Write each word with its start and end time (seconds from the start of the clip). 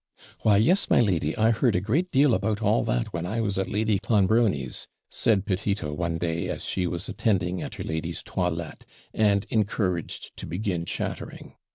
'Why, 0.39 0.57
yes, 0.57 0.89
my 0.89 0.99
lady; 0.99 1.37
I 1.37 1.51
heard 1.51 1.75
a 1.75 1.79
great 1.79 2.09
deal 2.09 2.33
about 2.33 2.59
all 2.59 2.83
that 2.85 3.13
when 3.13 3.27
I 3.27 3.39
was 3.39 3.59
at 3.59 3.69
Lady 3.69 3.99
Clonbrony's,' 3.99 4.87
said 5.11 5.45
Petito, 5.45 5.93
one 5.93 6.17
day, 6.17 6.49
as 6.49 6.65
she 6.65 6.87
was 6.87 7.07
attending 7.07 7.61
at 7.61 7.75
her 7.75 7.83
lady's 7.83 8.23
toilette, 8.23 8.83
and 9.13 9.45
encouraged 9.51 10.35
to 10.37 10.47
begin 10.47 10.85
chattering. 10.85 11.53